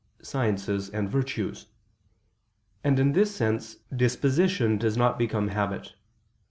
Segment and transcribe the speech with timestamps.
[0.23, 1.67] sciences and virtues.
[2.83, 5.93] And in this sense, disposition does not become habit.